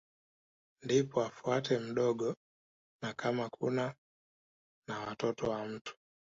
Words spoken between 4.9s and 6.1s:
watoto wa mtu